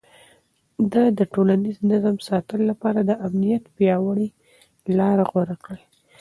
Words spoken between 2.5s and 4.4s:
لپاره د امنيت پياوړې